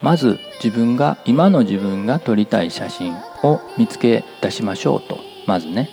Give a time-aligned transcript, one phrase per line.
[0.00, 5.18] まず自分が今の自分が撮りたい写真を見つけ出しましょうと。
[5.44, 5.90] まずね。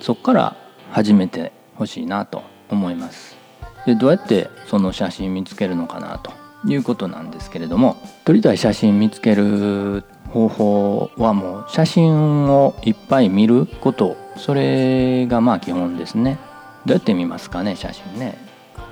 [0.00, 0.56] そこから
[0.92, 3.36] 始めてほしいなと思います。
[3.86, 6.30] でどうやってその写真見つけるのかなと
[6.64, 7.96] いうことなんですけれども。
[8.24, 14.16] 撮りたい写真見つける方法はもう写真をいっぱい見ること。
[14.36, 16.38] それがまあ基本ですね。
[16.86, 18.38] どうやって見ますかね写真ね、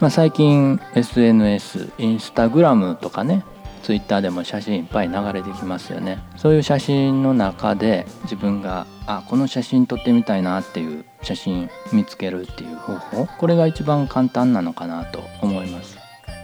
[0.01, 3.45] まあ、最近 SNS インスタグラムとかね。
[3.79, 6.19] ツイッターでも写真いっぱい流れてきますよね。
[6.37, 15.99] そういう写真の中で自分があこの写真撮ってみたいなっていう写真見つけるっていう方法これが一番簡単なのかなと思います。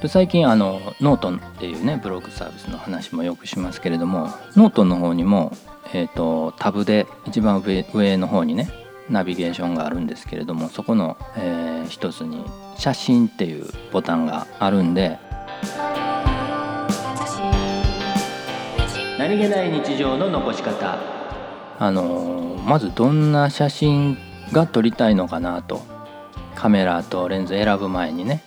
[0.09, 5.53] 最近あのノートっていうねブログサービスの話もよくしますけれどもノートの方にも、
[5.95, 8.69] えーと、タブで一番上上の方にね
[9.09, 12.45] ナビゲーションがあるんですけれどもそこの、えー、一つに
[12.77, 15.19] 「写真」っていうボタンがあるんで
[19.27, 20.99] 何気ない日常の残し方。
[21.79, 24.19] あのまずどんな写真
[24.53, 25.81] が撮りたいのかなと。
[26.55, 28.43] カメラとレンズ選ぶ前にね。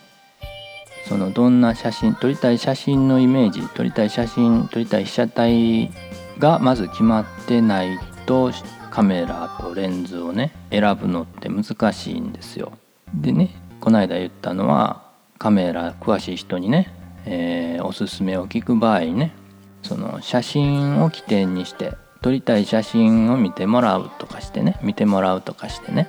[1.08, 5.90] そのどんな写真撮りたい写真のイメージ撮りたい写真撮りたい被写体
[6.38, 8.52] がまず決まってないと
[8.92, 12.70] カメラとレンズをね選ぶのって難しいんですよ。
[13.12, 15.02] でねこの間言ったのは
[15.38, 16.94] カメラ詳しい人にね、
[17.26, 19.32] えー、おすすめを聞く場合ね
[19.82, 26.08] その写真を起点にして撮りたい写真を見てもらうとかしてね見てもらうとかしてね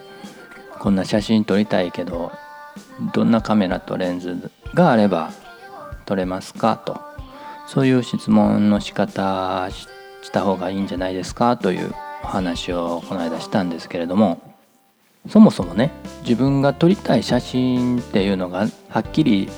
[0.79, 2.31] こんな写真撮りたいけど
[3.13, 5.31] どんなカメラとレンズがあれば
[6.05, 6.99] 撮れますかと
[7.67, 14.41] そういう質問の仕方した方がいいんじゃないですかというお話をこの間したんですけれども
[15.27, 15.91] そもそもね
[16.23, 19.49] 自分が撮りたい写真っていうのがはっきり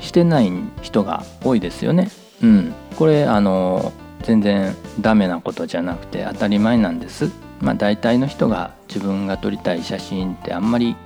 [0.00, 0.50] してない
[0.82, 2.10] 人が多いですよね。
[2.42, 7.30] うん、これあの全然ダメなことじゃなくて当たり前なんです。
[7.60, 10.96] まあ、大体の人が自分が撮りたい写真ってあんまり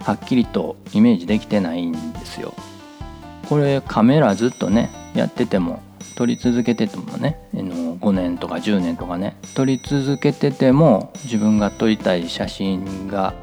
[0.00, 2.54] はっきりとイメージできてないんですよ。
[3.48, 5.82] これカメラずっとねやってても
[6.14, 13.34] 撮り続けててもね5年とか10年とかね撮り続けてても自分が撮りたい写真が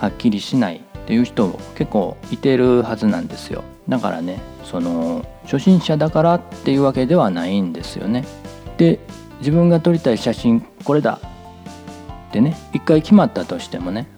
[0.00, 8.24] はっきりしないっていう人結構いてるはずなんですよだからねその初心者だからっていうわけではないんですよね。
[8.76, 9.00] で
[9.38, 11.20] 自分が撮りたい写真これだ。
[12.28, 14.08] ってね一回決まったとしてもね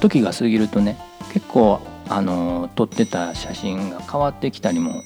[0.00, 0.98] 時が過ぎるとね
[1.32, 5.02] 結構あの撮ってた写真が変わってきたりも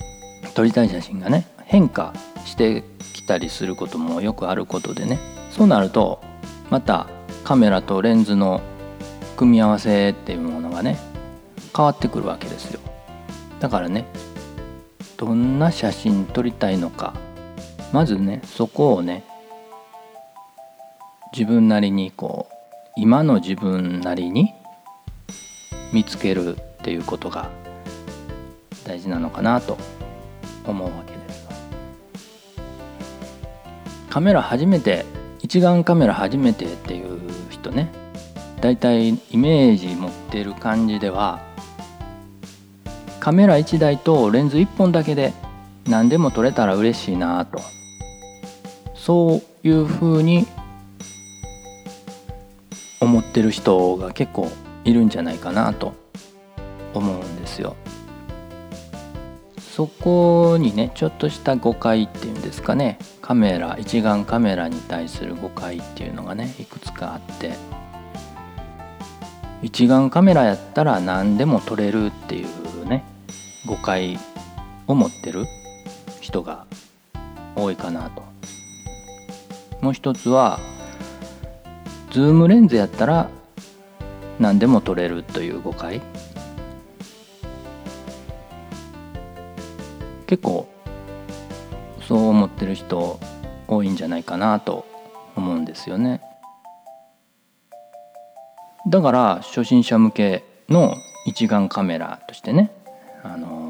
[0.54, 5.18] 撮りたい写真がね変化してきたりすることもよくあることでね。
[5.50, 6.22] そうなると
[6.70, 7.08] また
[7.44, 8.60] カメラとレンズの
[9.36, 10.98] 組み合わせっていうものがね
[11.76, 12.80] 変わってくるわけですよ。
[13.60, 14.06] だからね
[15.16, 17.14] どんな写真撮りたいのか。
[17.92, 19.24] まずねそこをね
[21.32, 22.54] 自分なりにこう
[22.96, 24.52] 今の自分なりに
[25.92, 27.48] 見つけるっていうことが
[28.84, 29.78] 大事なのかなと
[30.66, 31.46] 思うわけです。
[34.10, 35.04] カメラ初めて
[35.40, 37.90] 一眼カメラ初めてっていう人ね
[38.60, 41.40] だいたいイメージ持ってる感じでは
[43.26, 45.32] カメラ1台とレンズ1本だけで
[45.88, 47.60] 何でも撮れたら嬉しいなと。
[48.94, 50.46] そういうふうに
[53.00, 54.48] 思ってる人が結構
[54.84, 55.94] いるんじゃないかなと。
[56.94, 57.74] 思うんですよ。
[59.58, 62.96] そこにねちょっとした誤解っていうんですかね。
[63.22, 67.54] カメラ一眼カメラに対する誤解っていうのがねいくつかあって。
[69.62, 72.65] 一眼カメラやったら何でも撮れるっていう
[73.66, 74.18] 誤解
[74.86, 75.46] を持ってる
[76.20, 76.66] 人が
[77.54, 78.26] 多いかなと。
[79.80, 80.58] もう一つは
[82.10, 83.28] ズームレンズやったら
[84.38, 86.00] 何でも撮れるという誤解
[90.26, 90.66] 結構
[92.06, 93.20] そう思ってる人
[93.68, 94.86] 多いんじゃないかなと
[95.36, 96.20] 思うんですよね
[98.88, 100.94] だから初心者向けの
[101.26, 102.70] 一眼カメラとしてね
[103.22, 103.65] あの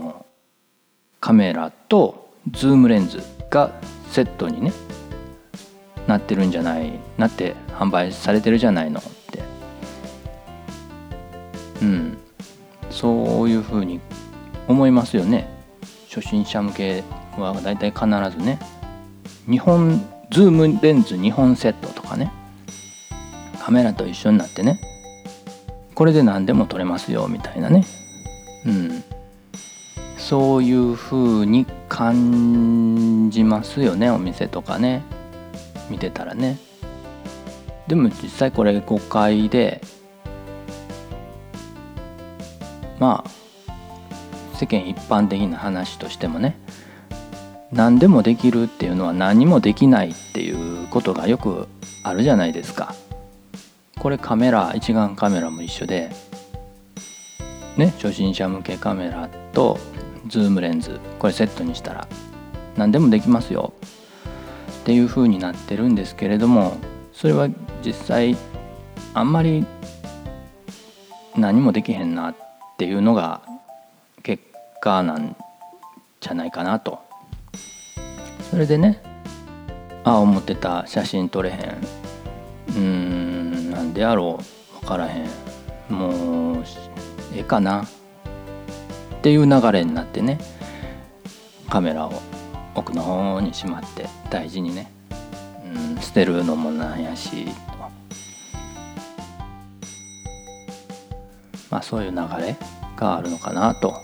[1.26, 3.20] カメラとズームレンズ
[3.50, 3.72] が
[4.12, 4.72] セットにね
[6.06, 9.02] なってるんじゃないなって販売されてるじゃないのっ
[9.32, 9.42] て。
[11.82, 12.16] うん。
[12.90, 13.98] そういうふうに
[14.68, 15.48] 思いますよね。
[16.08, 17.02] 初心者向け
[17.36, 18.60] はだいたい必ずね
[19.50, 20.00] 日本
[20.30, 22.30] ズームレンズ2本セットとかね
[23.58, 24.80] カメラと一緒になってね
[25.96, 27.84] これで何でも撮れますよみたいなね。
[28.64, 29.15] うん。
[30.26, 35.04] そういうふうに感じますよねお店とかね
[35.88, 36.58] 見てたらね
[37.86, 39.80] でも実際これ誤解で
[42.98, 46.58] まあ世間一般的な話としてもね
[47.70, 51.68] 何でもできるっていうのは何もできないっていうことがよく
[52.02, 52.96] あるじゃないですか。
[54.00, 56.10] これカメラ一眼カメラも一緒で
[57.76, 59.78] ね初心者向けカメラと
[60.28, 62.08] ズームレンズこれセットにしたら
[62.76, 63.72] 何でもできますよ。
[64.82, 66.76] っていう風になってるんですけれども
[67.12, 67.48] それは
[67.84, 68.36] 実際
[69.14, 69.66] あんまり
[71.36, 72.34] 何もできへんなっ
[72.78, 73.42] ていうのが
[74.22, 74.44] 結
[74.80, 75.34] 果なん
[76.20, 77.00] じゃないかなと。
[78.50, 79.02] それでね
[80.04, 81.56] ああ思ってた写真撮れへん。
[81.58, 84.80] うーんなんでやろう。
[84.80, 85.28] 分からへん。
[85.88, 86.64] もう
[87.34, 87.84] ええかな。
[89.26, 90.38] っていう流れになってね
[91.68, 92.12] カメラを
[92.76, 94.88] 奥の方にしまって大事にね、
[95.64, 97.46] うん、捨てるのもなんやし
[101.68, 102.54] まあそういう流れ
[102.94, 103.96] があるのかなと。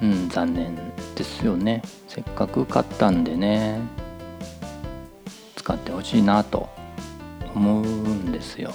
[0.00, 0.76] うん残念
[1.16, 1.82] ですよね。
[2.06, 3.80] せっかく買ったんでね
[5.56, 6.68] 使ってほしいなと
[7.52, 8.72] 思うんですよ。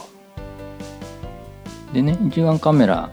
[1.94, 3.09] でね一眼カメラ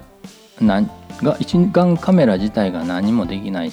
[0.61, 0.83] な
[1.23, 3.73] が一眼カメラ自体が何もできない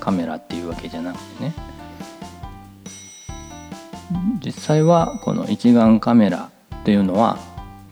[0.00, 1.54] カメラっていうわけじゃなくてね。
[4.44, 7.38] 実際はこの一眼カメラっていうのは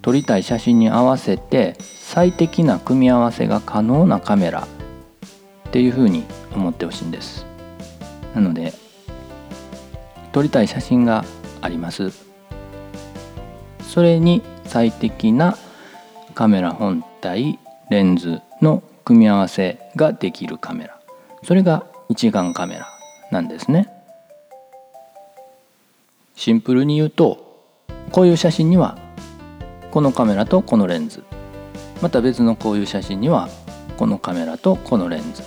[0.01, 4.67] 撮りたい写真に合わせて最適な組み合わせが可能なカメラ
[5.69, 6.25] っていうふうに
[6.55, 7.45] 思ってほしいんです。
[8.35, 8.73] なので
[10.33, 11.25] 撮りたい写真が
[11.61, 12.13] あります。
[13.83, 15.57] それに最適な
[16.35, 20.99] カメラ本体レンズの組み合わせができるカメラ。
[21.45, 22.89] それが一眼カメラ
[23.31, 23.89] なんですね。
[26.35, 27.63] シンプルに言うと
[28.11, 28.99] こういう写真には
[29.91, 31.23] このカメラとこのレンズ。
[32.03, 33.49] また別のこういう写真には
[33.97, 35.43] このカメラとこのレンズ。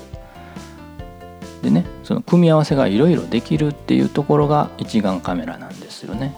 [1.61, 6.33] でねその組み合わせがいろいろできるっていうところが一眼カメラなんですよね。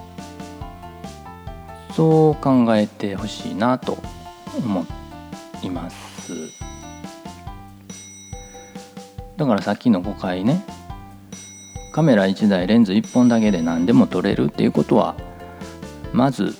[1.94, 3.98] そう考えてほしいなと
[4.66, 4.86] 思
[5.64, 6.50] います。
[9.38, 10.64] だからさっきの誤解ね。
[11.94, 15.16] カメラ1台レンズ1本だけで何でも撮れるっていうことは
[16.14, 16.56] まず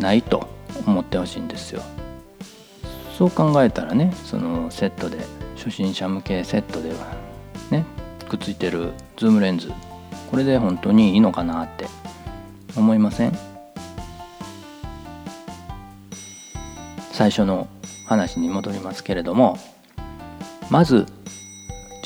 [0.00, 0.48] ないと
[0.84, 1.82] 思ってほしいんですよ。
[3.16, 5.18] そう考えたらねそのセットで
[5.56, 7.14] 初心者向けセットでは
[7.70, 7.84] ね
[8.28, 9.70] くっついてるズームレンズ
[10.30, 11.86] これで本当にいいのかなって
[12.74, 13.38] 思いません？
[17.12, 17.68] 最初の
[18.04, 19.58] 話に戻りますけれども
[20.70, 21.06] まず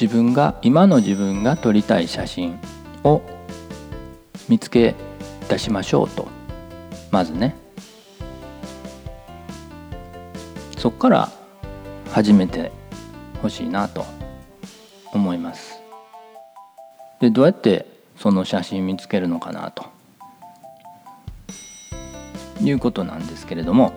[0.01, 2.59] 自分が今の自分が撮りたい写真
[3.03, 3.23] を
[4.49, 4.95] 見つけ
[5.49, 6.29] 出しましょうと。
[7.11, 7.55] まずね。
[10.77, 11.33] そこから
[12.13, 12.71] 始めて
[13.41, 14.05] ほしいなと
[15.13, 15.81] 思います。
[17.21, 17.87] でどうやって
[18.19, 19.87] その写真見つけるのかなと
[22.61, 23.93] いうことなんですけれども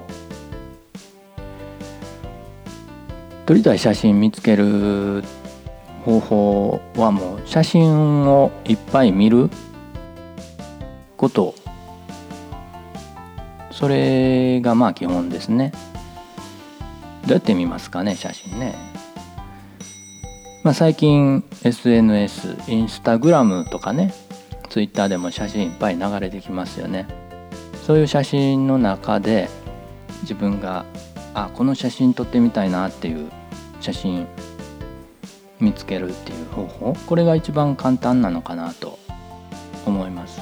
[3.49, 5.23] 撮りたい写真見つける
[6.05, 9.49] 方法はもう写真をいっぱい見る
[11.17, 11.55] こと。
[13.71, 15.71] それがまあ基本ですね。
[17.23, 18.75] どうやって見ますかね写真ね。
[20.63, 24.13] まあ最近 SNS インスタグラムとかね
[24.69, 27.07] ツイッターでも写真いっぱい流れてきますよね。
[27.87, 29.49] そういう写真の中で
[30.21, 30.85] 自分が
[31.33, 33.38] あこの写真撮ってみたいなっていう
[33.79, 34.27] 写真
[35.59, 36.93] 見つけるっていう方法？
[37.07, 38.99] これが一番簡単なのかなと
[39.85, 40.41] 思います。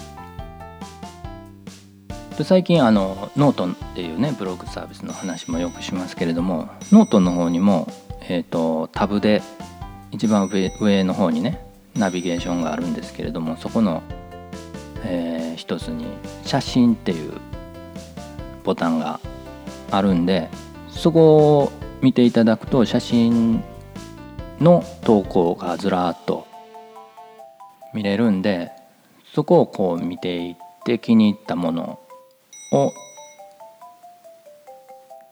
[2.43, 7.87] 最近あのノートっていうねブログサービスの話もよくしますけれどもノートの方にも、
[8.29, 9.41] えーと、タブで
[10.11, 11.65] 一番上上の方にね
[11.95, 14.03] ナビゲーションがあるんですけれどもそこの、
[15.03, 16.05] えー、一つに
[16.45, 17.33] 「写真」っていう
[18.63, 19.19] ボタンが
[19.89, 20.49] あるんで
[20.89, 23.63] そこを見ていただくと写真
[24.59, 26.47] の投稿がずらっと
[27.93, 28.71] 見れるんで
[29.33, 31.99] そこをこう見ていって気に入ったもの
[32.71, 32.91] を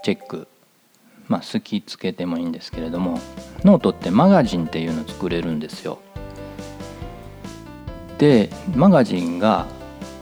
[0.04, 0.48] チェック
[1.28, 3.20] まあ好きつけてもいいんですけれども
[3.64, 6.00] ノートってマガジンっていうの作れるんですよ。
[8.20, 9.66] でマガジンが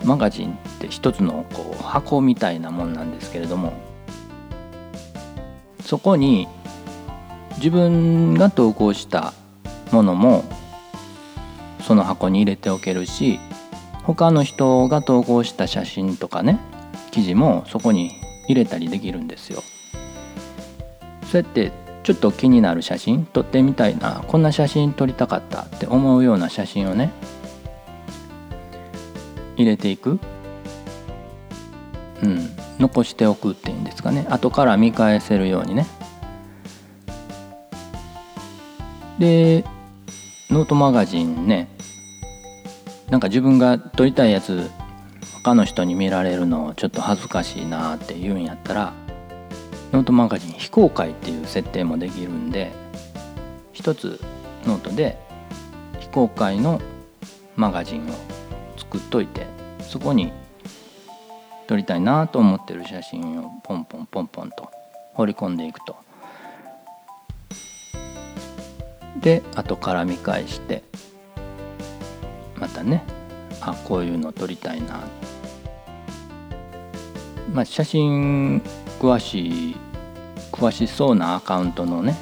[0.03, 3.73] マガジンって一つのこう箱みたいなもんなんですけれども
[5.85, 6.47] そこに
[7.57, 9.33] 自分が投稿した
[9.91, 10.43] ものも
[11.81, 13.39] その箱に入れておけるし
[14.03, 16.59] 他の人が投稿した写真とかね
[17.11, 18.11] 記事もそこに
[18.47, 19.63] 入れたりできるんですよ。
[21.31, 21.71] そうやって
[22.03, 27.11] ちょっと気になる写真撮ってみたいなこんな写真撮りたかったって思うような写真をね
[29.55, 30.19] 入れていく、
[32.21, 32.49] うん、
[32.83, 34.27] 残しておくっていうんですかね。
[34.29, 35.85] 後から見返せるようにね。
[39.19, 39.63] で
[40.49, 41.69] ノートマガジンね。
[43.09, 44.69] なんか自分が撮りたいやつ
[45.33, 48.93] 他の人に見られるのちょっと恥ずかしいなって言うんやったら
[49.91, 52.71] ノートマガジン非公開っていう設定もできるんで
[53.71, 54.19] 一つ
[54.65, 55.17] ノートで
[55.99, 56.81] 非公開の
[57.55, 58.13] マガジンを
[58.77, 59.45] 作っといて
[59.81, 60.33] そこに
[61.73, 64.69] 撮りたいなと思ってる写真をポンポンポンポンと
[65.15, 65.95] 放り込んでいくと。
[69.19, 70.83] で後から見返して。
[72.57, 73.03] またね。
[73.59, 74.99] あこういうの撮りたいな。
[77.51, 78.59] まあ写真
[78.99, 79.75] 詳しい
[80.51, 82.15] 詳しそうなアカウントのね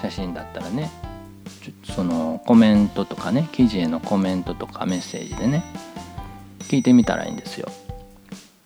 [0.00, 0.92] 写真だったらね
[1.60, 5.64] ちょそのコメントとかね記事へのコメントとかメッセージでね
[6.60, 7.68] 聞いてみたらいいんですよ。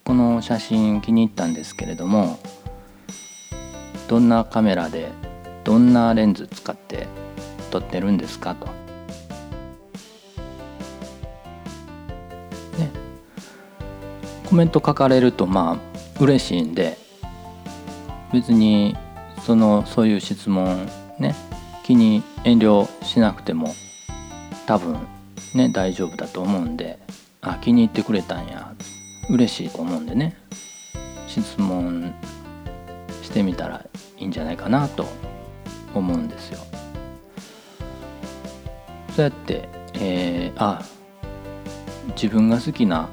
[0.08, 2.38] この写真気に入ったんですけれども
[4.08, 5.10] どんなカメラで
[5.64, 7.06] どんなレンズ使って
[7.70, 8.64] 撮ってるんですかと。
[12.78, 12.90] ね
[14.48, 16.96] コメント書かれるとまあ嬉しいんで
[18.32, 18.96] 別に
[19.44, 20.88] そのそういう質問
[21.18, 21.34] ね
[21.84, 23.74] 気に遠慮しなくても
[24.64, 24.96] 多分
[25.54, 26.98] ね大丈夫だと思うんで
[27.42, 28.67] あ気に入ってくれたんや
[29.28, 30.36] 嬉しいと思うんでね。
[31.26, 32.14] 質問
[33.22, 33.84] してみたら
[34.16, 35.06] いいんじゃないかなと
[35.94, 36.58] 思うんですよ。
[39.14, 40.82] そうやって、えー、あ
[42.10, 43.08] 自分が好きな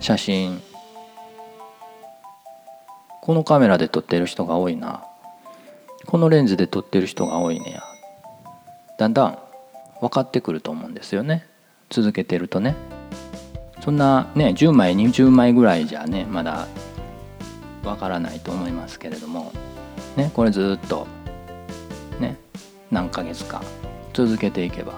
[0.00, 0.62] 写真。
[3.22, 5.04] このカメラで撮ってる人が多いな。
[6.06, 7.82] このレンズで撮ってる人が多いねや。
[8.98, 9.38] だんだん
[10.00, 11.46] 分かってくると思うんですよね。
[11.90, 12.95] 続けてるとね。
[13.86, 16.66] そんなね10枚20枚ぐらいじゃねまだ
[17.84, 19.52] わからないと思いますけれども
[20.16, 21.06] ねこれずっと
[22.18, 22.36] ね
[22.90, 23.62] 何ヶ月か
[24.12, 24.92] 続けていけば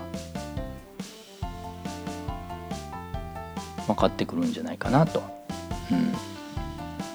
[3.86, 5.22] 分かってくるんじゃないかなと、
[5.90, 6.14] うん。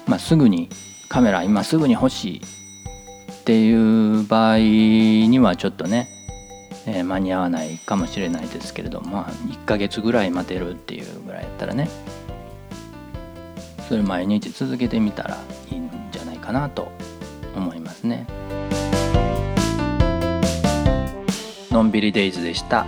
[0.06, 0.68] まあ、すぐに
[1.08, 6.13] カメラ今すぐに欲しいっていう場合にはちょっとね
[6.86, 11.88] えー、間に合わないかもしれないですけれども、まあ、1ヶ月ぐらい待てるっていうぐらいやったらね
[13.88, 15.38] それ毎日続けてみたら
[15.70, 16.90] いいんじゃないかなと
[17.54, 18.26] 思いますね。
[21.70, 22.86] のんびりデイズでした。